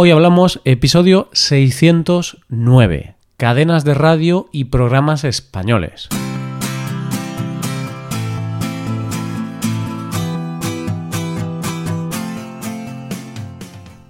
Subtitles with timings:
[0.00, 6.08] Hoy hablamos episodio 609, cadenas de radio y programas españoles.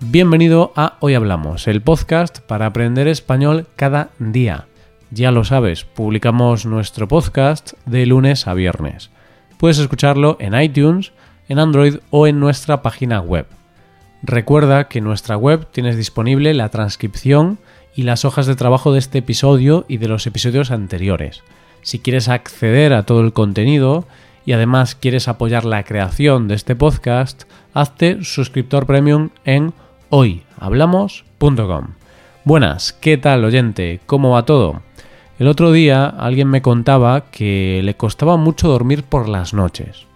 [0.00, 4.66] Bienvenido a Hoy Hablamos, el podcast para aprender español cada día.
[5.10, 9.10] Ya lo sabes, publicamos nuestro podcast de lunes a viernes.
[9.56, 11.12] Puedes escucharlo en iTunes,
[11.48, 13.46] en Android o en nuestra página web.
[14.22, 17.58] Recuerda que en nuestra web tienes disponible la transcripción
[17.94, 21.42] y las hojas de trabajo de este episodio y de los episodios anteriores.
[21.82, 24.06] Si quieres acceder a todo el contenido
[24.44, 29.72] y además quieres apoyar la creación de este podcast, hazte suscriptor premium en
[30.10, 31.88] hoyhablamos.com.
[32.44, 34.00] Buenas, ¿qué tal oyente?
[34.06, 34.82] ¿Cómo va todo?
[35.38, 40.06] El otro día alguien me contaba que le costaba mucho dormir por las noches.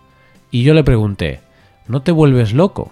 [0.51, 1.41] Y yo le pregunté,
[1.87, 2.91] ¿no te vuelves loco?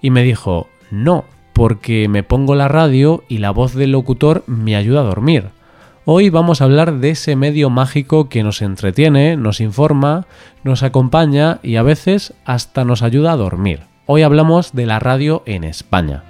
[0.00, 4.76] Y me dijo, no, porque me pongo la radio y la voz del locutor me
[4.76, 5.50] ayuda a dormir.
[6.04, 10.26] Hoy vamos a hablar de ese medio mágico que nos entretiene, nos informa,
[10.64, 13.80] nos acompaña y a veces hasta nos ayuda a dormir.
[14.06, 16.22] Hoy hablamos de la radio en España.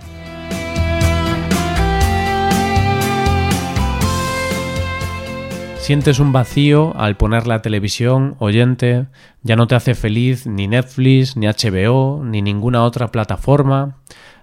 [5.89, 9.07] Sientes un vacío al poner la televisión, oyente,
[9.43, 13.97] ya no te hace feliz ni Netflix, ni HBO, ni ninguna otra plataforma.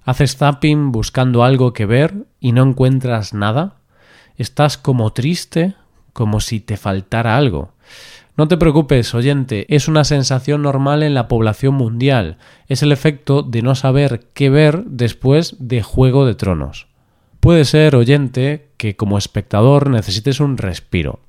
[0.05, 3.75] Haces zapping buscando algo que ver y no encuentras nada.
[4.37, 5.75] Estás como triste,
[6.13, 7.73] como si te faltara algo.
[8.37, 12.39] No te preocupes, oyente, es una sensación normal en la población mundial.
[12.67, 16.87] Es el efecto de no saber qué ver después de Juego de Tronos.
[17.39, 21.19] Puede ser, oyente, que como espectador necesites un respiro.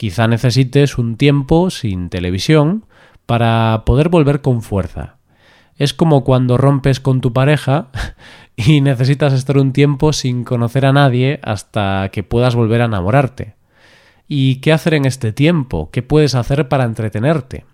[0.00, 2.86] Quizá necesites un tiempo sin televisión
[3.26, 5.18] para poder volver con fuerza.
[5.76, 7.88] Es como cuando rompes con tu pareja
[8.56, 13.56] y necesitas estar un tiempo sin conocer a nadie hasta que puedas volver a enamorarte.
[14.26, 15.90] ¿Y qué hacer en este tiempo?
[15.92, 17.66] ¿Qué puedes hacer para entretenerte?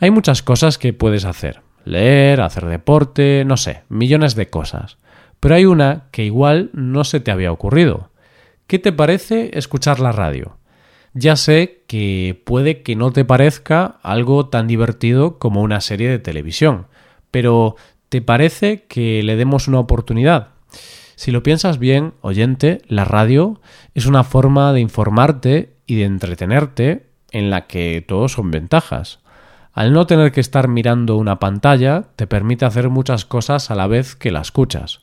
[0.00, 1.60] Hay muchas cosas que puedes hacer.
[1.84, 4.98] Leer, hacer deporte, no sé, millones de cosas.
[5.38, 8.10] Pero hay una que igual no se te había ocurrido.
[8.66, 10.56] ¿Qué te parece escuchar la radio?
[11.12, 16.20] Ya sé que puede que no te parezca algo tan divertido como una serie de
[16.20, 16.86] televisión,
[17.30, 17.74] pero
[18.08, 20.48] ¿te parece que le demos una oportunidad?
[21.16, 23.60] Si lo piensas bien, oyente, la radio
[23.94, 29.18] es una forma de informarte y de entretenerte en la que todos son ventajas.
[29.72, 33.86] Al no tener que estar mirando una pantalla, te permite hacer muchas cosas a la
[33.86, 35.00] vez que la escuchas.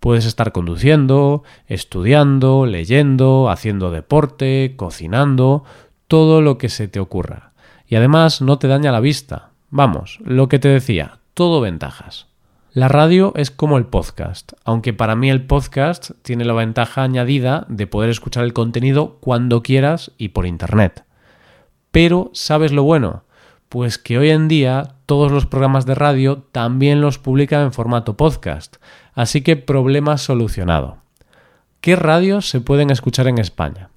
[0.00, 5.64] Puedes estar conduciendo, estudiando, leyendo, haciendo deporte, cocinando,
[6.08, 7.52] todo lo que se te ocurra.
[7.86, 9.50] Y además no te daña la vista.
[9.68, 12.28] Vamos, lo que te decía, todo ventajas.
[12.72, 17.66] La radio es como el podcast, aunque para mí el podcast tiene la ventaja añadida
[17.68, 21.04] de poder escuchar el contenido cuando quieras y por internet.
[21.90, 23.24] Pero, ¿sabes lo bueno?
[23.68, 28.16] Pues que hoy en día todos los programas de radio también los publican en formato
[28.16, 28.76] podcast,
[29.14, 30.98] así que problema solucionado.
[31.80, 33.88] ¿Qué radios se pueden escuchar en España?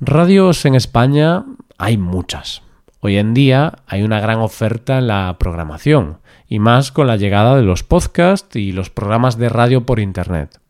[0.00, 1.44] Radios en España
[1.78, 2.62] hay muchas.
[3.00, 6.18] Hoy en día hay una gran oferta en la programación,
[6.48, 10.60] y más con la llegada de los podcasts y los programas de radio por Internet.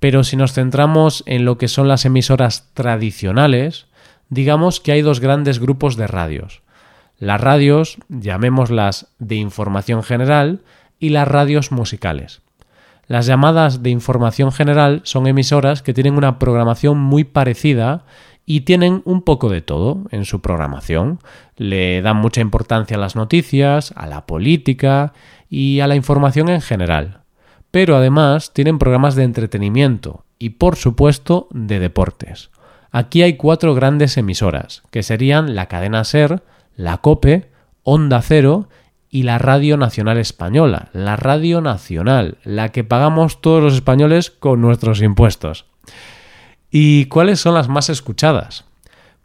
[0.00, 3.86] Pero si nos centramos en lo que son las emisoras tradicionales,
[4.28, 6.62] digamos que hay dos grandes grupos de radios.
[7.18, 10.60] Las radios, llamémoslas de información general,
[10.98, 12.40] y las radios musicales.
[13.06, 18.04] Las llamadas de información general son emisoras que tienen una programación muy parecida
[18.46, 21.18] y tienen un poco de todo en su programación.
[21.56, 25.12] Le dan mucha importancia a las noticias, a la política
[25.48, 27.20] y a la información en general.
[27.70, 32.50] Pero además tienen programas de entretenimiento y por supuesto de deportes.
[32.90, 36.42] Aquí hay cuatro grandes emisoras, que serían la cadena Ser,
[36.76, 37.50] la COPE,
[37.82, 38.68] Onda Cero
[39.14, 44.60] y la Radio Nacional Española, la Radio Nacional, la que pagamos todos los españoles con
[44.60, 45.66] nuestros impuestos.
[46.68, 48.64] ¿Y cuáles son las más escuchadas?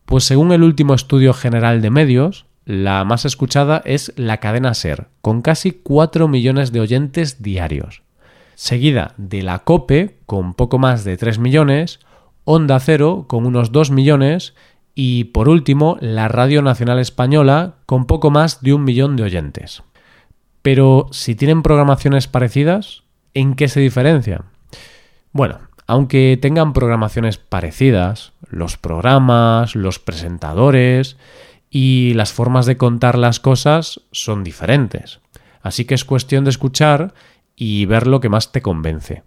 [0.06, 5.08] Pues según el último estudio general de medios, la más escuchada es la cadena Ser,
[5.22, 8.04] con casi 4 millones de oyentes diarios.
[8.54, 12.00] Seguida de la COPE, con poco más de 3 millones,
[12.44, 14.54] Onda Cero, con unos 2 millones,
[15.02, 19.82] y por último, la Radio Nacional Española, con poco más de un millón de oyentes.
[20.62, 23.04] Pero si tienen programaciones parecidas,
[23.34, 24.46] ¿en qué se diferencian?
[25.32, 31.18] Bueno, aunque tengan programaciones parecidas, los programas, los presentadores
[31.70, 35.20] y las formas de contar las cosas son diferentes.
[35.62, 37.14] Así que es cuestión de escuchar
[37.56, 39.24] y ver lo que más te convence.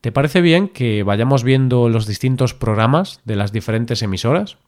[0.00, 4.58] ¿Te parece bien que vayamos viendo los distintos programas de las diferentes emisoras?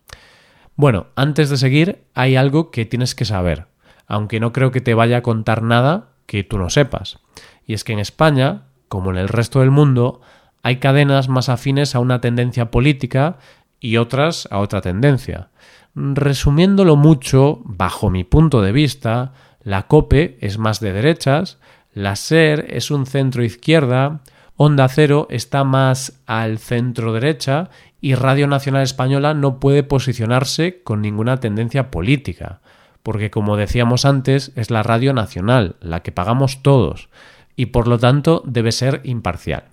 [0.77, 3.67] Bueno, antes de seguir, hay algo que tienes que saber,
[4.07, 7.19] aunque no creo que te vaya a contar nada que tú no sepas.
[7.67, 10.21] Y es que en España, como en el resto del mundo,
[10.63, 13.39] hay cadenas más afines a una tendencia política
[13.81, 15.49] y otras a otra tendencia.
[15.95, 19.33] Resumiéndolo mucho, bajo mi punto de vista,
[19.63, 21.59] la COPE es más de derechas,
[21.93, 24.21] la SER es un centro izquierda,
[24.57, 27.69] Onda Cero está más al centro derecha
[28.01, 32.61] y Radio Nacional Española no puede posicionarse con ninguna tendencia política,
[33.07, 37.09] porque como decíamos antes es la radio nacional, la que pagamos todos,
[37.55, 39.67] y por lo tanto debe ser imparcial.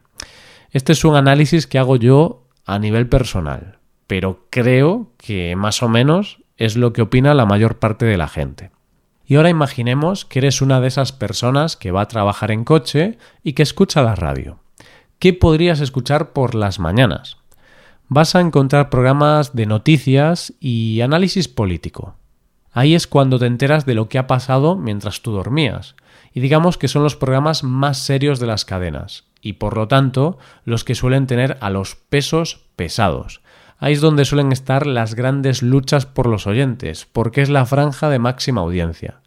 [0.69, 5.89] Este es un análisis que hago yo a nivel personal, pero creo que más o
[5.89, 8.69] menos es lo que opina la mayor parte de la gente.
[9.25, 13.17] Y ahora imaginemos que eres una de esas personas que va a trabajar en coche
[13.41, 14.59] y que escucha la radio.
[15.17, 17.37] ¿Qué podrías escuchar por las mañanas?
[18.09, 22.13] Vas a encontrar programas de noticias y análisis político.
[22.73, 25.95] Ahí es cuando te enteras de lo que ha pasado mientras tú dormías.
[26.33, 30.37] Y digamos que son los programas más serios de las cadenas, y por lo tanto
[30.65, 33.41] los que suelen tener a los pesos pesados.
[33.77, 38.09] Ahí es donde suelen estar las grandes luchas por los oyentes, porque es la franja
[38.09, 39.21] de máxima audiencia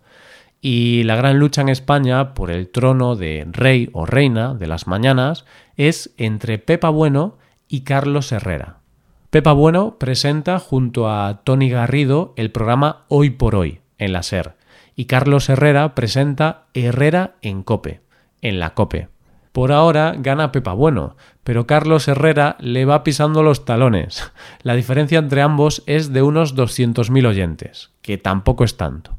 [0.60, 4.86] y la gran lucha en España por el trono de rey o reina de las
[4.86, 5.44] mañanas
[5.76, 7.38] es entre Pepa Bueno
[7.68, 8.80] y Carlos Herrera.
[9.36, 14.54] Pepa Bueno presenta junto a Tony Garrido el programa Hoy por Hoy en la SER
[14.94, 18.00] y Carlos Herrera presenta Herrera en Cope,
[18.40, 19.08] en la Cope.
[19.52, 24.32] Por ahora gana Pepa Bueno, pero Carlos Herrera le va pisando los talones.
[24.62, 29.18] La diferencia entre ambos es de unos 200.000 oyentes, que tampoco es tanto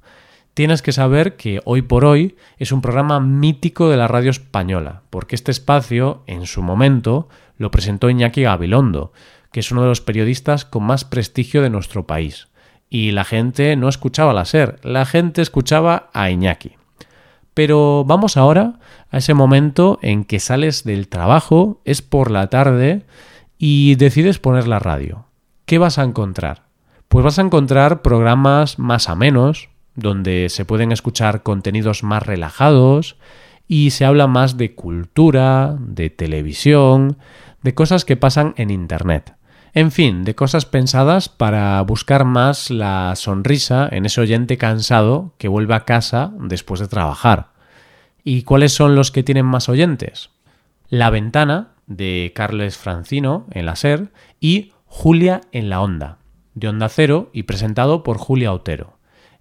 [0.58, 5.04] tienes que saber que Hoy por Hoy es un programa mítico de la radio española,
[5.12, 7.30] porque este espacio, en su momento,
[7.60, 9.14] lo presentó Iñaki Gabilondo,
[9.58, 12.48] que es uno de los periodistas con más prestigio de nuestro país.
[12.92, 16.74] Y la gente no escuchaba la SER, la gente escuchaba a Iñaki.
[17.56, 18.78] Pero vamos ahora
[19.10, 23.08] a ese momento en que sales del trabajo, es por la tarde,
[23.58, 25.26] y decides poner la radio.
[25.66, 26.68] ¿Qué vas a encontrar?
[27.08, 33.18] Pues vas a encontrar programas más amenos, donde se pueden escuchar contenidos más relajados
[33.68, 37.18] y se habla más de cultura, de televisión,
[37.64, 39.37] de cosas que pasan en Internet.
[39.74, 45.48] En fin, de cosas pensadas para buscar más la sonrisa en ese oyente cansado que
[45.48, 47.50] vuelve a casa después de trabajar.
[48.24, 50.32] ¿Y cuáles son los que tienen más oyentes?
[50.90, 56.18] La ventana de Carles Francino en la SER y Julia en la Onda,
[56.54, 58.98] de Onda Cero y presentado por Julia Otero.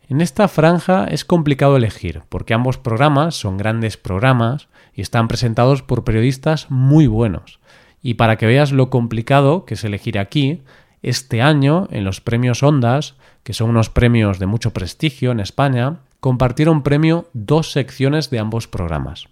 [0.08, 5.82] En esta franja es complicado elegir, porque ambos programas son grandes programas y están presentados
[5.82, 7.58] por periodistas muy buenos.
[8.06, 10.62] Y para que veas lo complicado que es elegir aquí,
[11.02, 16.02] este año, en los premios Ondas, que son unos premios de mucho prestigio en España,
[16.20, 19.26] compartieron premio dos secciones de ambos programas.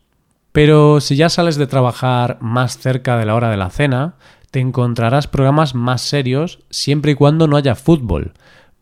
[0.51, 4.17] Pero si ya sales de trabajar más cerca de la hora de la cena,
[4.51, 8.33] te encontrarás programas más serios siempre y cuando no haya fútbol,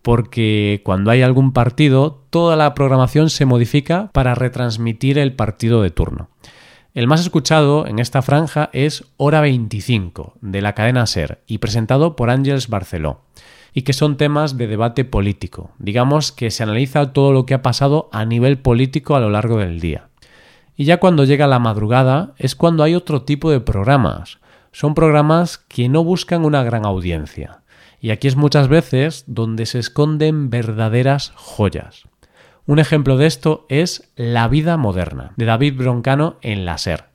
[0.00, 5.90] porque cuando hay algún partido, toda la programación se modifica para retransmitir el partido de
[5.90, 6.30] turno.
[6.94, 12.16] El más escuchado en esta franja es Hora 25, de la cadena Ser, y presentado
[12.16, 13.22] por Ángels Barceló,
[13.72, 15.70] y que son temas de debate político.
[15.78, 19.56] Digamos que se analiza todo lo que ha pasado a nivel político a lo largo
[19.56, 20.08] del día.
[20.76, 24.38] Y ya cuando llega la madrugada es cuando hay otro tipo de programas.
[24.70, 27.62] Son programas que no buscan una gran audiencia
[28.02, 32.02] y aquí es muchas veces donde se esconden verdaderas joyas.
[32.64, 37.06] Un ejemplo de esto es La vida moderna, de David Broncano en la SER.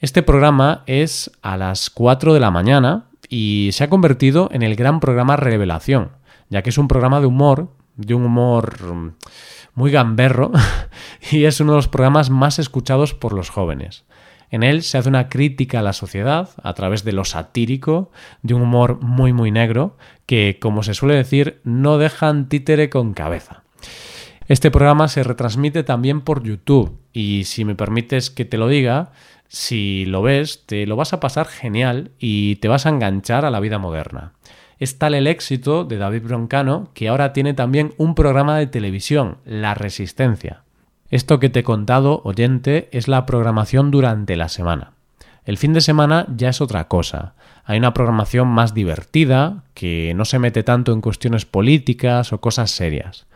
[0.00, 4.74] Este programa es a las 4 de la mañana y se ha convertido en el
[4.74, 6.12] gran programa Revelación,
[6.48, 9.14] ya que es un programa de humor, de un humor mm,
[9.74, 10.50] muy gamberro,
[11.30, 14.06] y es uno de los programas más escuchados por los jóvenes.
[14.50, 18.10] En él se hace una crítica a la sociedad a través de lo satírico,
[18.40, 23.12] de un humor muy muy negro, que, como se suele decir, no dejan títere con
[23.12, 23.62] cabeza.
[24.48, 29.10] Este programa se retransmite también por YouTube y si me permites que te lo diga,
[29.48, 33.50] si lo ves, te lo vas a pasar genial y te vas a enganchar a
[33.50, 34.34] la vida moderna.
[34.78, 39.38] Es tal el éxito de David Broncano que ahora tiene también un programa de televisión,
[39.44, 40.62] La Resistencia.
[41.10, 44.92] Esto que te he contado, oyente, es la programación durante la semana.
[45.44, 47.34] El fin de semana ya es otra cosa.
[47.64, 52.70] Hay una programación más divertida, que no se mete tanto en cuestiones políticas o cosas
[52.70, 53.26] serias.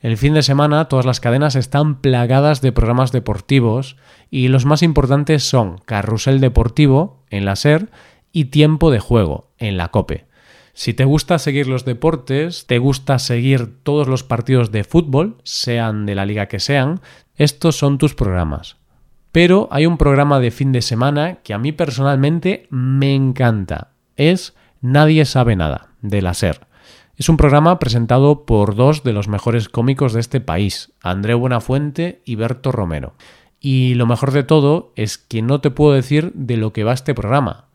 [0.00, 3.96] El fin de semana todas las cadenas están plagadas de programas deportivos
[4.30, 7.90] y los más importantes son Carrusel Deportivo, en la SER
[8.32, 10.24] y Tiempo de Juego en la COPE.
[10.72, 16.06] Si te gusta seguir los deportes, te gusta seguir todos los partidos de fútbol, sean
[16.06, 17.00] de la liga que sean,
[17.36, 18.76] estos son tus programas.
[19.32, 23.92] Pero hay un programa de fin de semana que a mí personalmente me encanta.
[24.16, 26.69] Es Nadie sabe nada, de la SER.
[27.20, 32.22] Es un programa presentado por dos de los mejores cómicos de este país, André Buenafuente
[32.24, 33.12] y Berto Romero.
[33.60, 36.94] Y lo mejor de todo es que no te puedo decir de lo que va
[36.94, 37.66] este programa.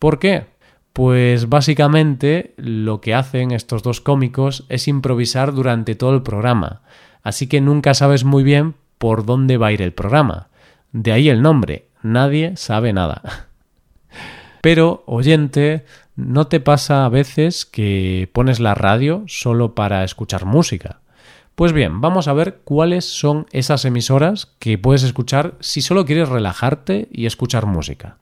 [0.00, 0.46] ¿Por qué?
[0.92, 6.82] Pues básicamente lo que hacen estos dos cómicos es improvisar durante todo el programa,
[7.22, 10.48] así que nunca sabes muy bien por dónde va a ir el programa.
[10.90, 13.46] De ahí el nombre, nadie sabe nada.
[14.60, 15.84] Pero, oyente,
[16.16, 21.00] ¿no te pasa a veces que pones la radio solo para escuchar música?
[21.54, 26.28] Pues bien, vamos a ver cuáles son esas emisoras que puedes escuchar si solo quieres
[26.28, 28.16] relajarte y escuchar música.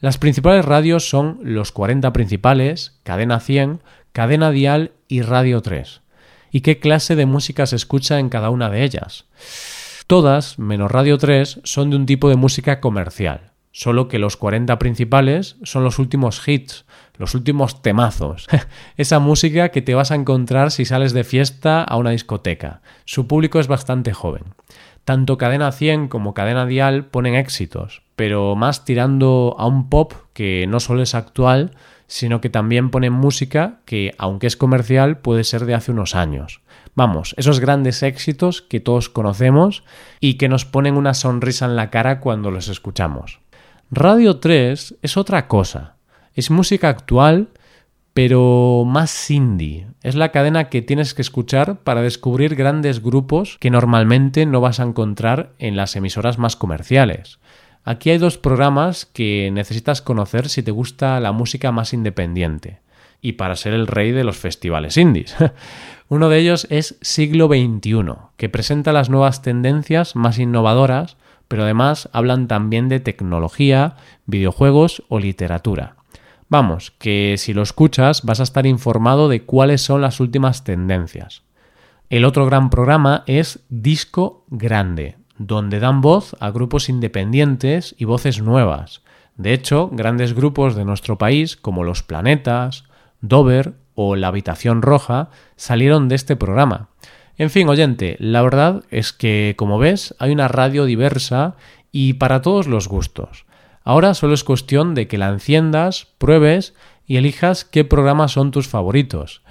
[0.00, 6.00] Las principales radios son los 40 principales, Cadena 100, Cadena Dial y Radio 3.
[6.50, 9.26] ¿Y qué clase de música se escucha en cada una de ellas?
[10.06, 14.78] Todas, menos Radio 3, son de un tipo de música comercial, solo que los 40
[14.78, 16.84] principales son los últimos hits,
[17.22, 18.48] los últimos temazos,
[18.96, 22.82] esa música que te vas a encontrar si sales de fiesta a una discoteca.
[23.04, 24.42] Su público es bastante joven.
[25.04, 30.66] Tanto Cadena 100 como Cadena Dial ponen éxitos, pero más tirando a un pop que
[30.68, 31.76] no solo es actual,
[32.08, 36.60] sino que también ponen música que, aunque es comercial, puede ser de hace unos años.
[36.96, 39.84] Vamos, esos grandes éxitos que todos conocemos
[40.18, 43.38] y que nos ponen una sonrisa en la cara cuando los escuchamos.
[43.92, 45.94] Radio 3 es otra cosa.
[46.34, 47.48] Es música actual
[48.14, 49.86] pero más indie.
[50.02, 54.80] Es la cadena que tienes que escuchar para descubrir grandes grupos que normalmente no vas
[54.80, 57.38] a encontrar en las emisoras más comerciales.
[57.84, 62.80] Aquí hay dos programas que necesitas conocer si te gusta la música más independiente
[63.20, 65.34] y para ser el rey de los festivales indies.
[66.08, 71.16] Uno de ellos es Siglo XXI, que presenta las nuevas tendencias más innovadoras,
[71.48, 73.96] pero además hablan también de tecnología,
[74.26, 75.96] videojuegos o literatura.
[76.52, 81.44] Vamos, que si lo escuchas vas a estar informado de cuáles son las últimas tendencias.
[82.10, 88.42] El otro gran programa es Disco Grande, donde dan voz a grupos independientes y voces
[88.42, 89.00] nuevas.
[89.38, 92.84] De hecho, grandes grupos de nuestro país, como Los Planetas,
[93.22, 96.90] Dover o La Habitación Roja, salieron de este programa.
[97.38, 101.56] En fin, oyente, la verdad es que, como ves, hay una radio diversa
[101.92, 103.46] y para todos los gustos.
[103.84, 106.74] Ahora solo es cuestión de que la enciendas, pruebes
[107.06, 109.42] y elijas qué programas son tus favoritos.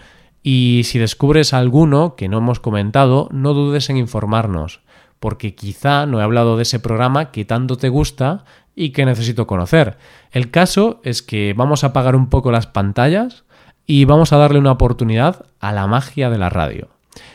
[0.43, 4.81] Y si descubres alguno que no hemos comentado, no dudes en informarnos,
[5.19, 8.45] porque quizá no he hablado de ese programa que tanto te gusta
[8.75, 9.97] y que necesito conocer.
[10.31, 13.43] El caso es que vamos a apagar un poco las pantallas
[13.85, 16.89] y vamos a darle una oportunidad a la magia de la radio.